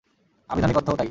[0.49, 0.99] আভিধানিক অর্থও তাই।